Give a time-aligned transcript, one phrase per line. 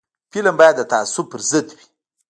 [0.31, 1.83] فلم باید د تعصب پر ضد وي